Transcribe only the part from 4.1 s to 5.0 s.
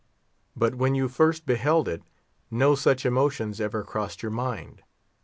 your mind.